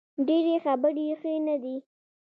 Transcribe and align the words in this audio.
ډیرې 0.27 0.55
خبرې 0.65 1.05
ښې 1.21 1.33
نه 1.47 1.55
دي 1.63 1.75